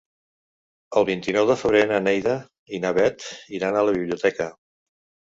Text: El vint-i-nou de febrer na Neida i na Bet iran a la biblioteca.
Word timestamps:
El 0.99 1.03
vint-i-nou 1.09 1.49
de 1.49 1.57
febrer 1.63 1.83
na 1.91 1.99
Neida 2.05 2.33
i 2.77 2.79
na 2.85 2.91
Bet 2.99 3.27
iran 3.59 3.77
a 3.77 3.83
la 3.89 3.93
biblioteca. 3.99 4.49